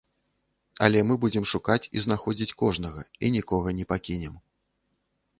[0.85, 4.35] Але мы будзем шукаць і знаходзіць кожнага і нікога не пакінем.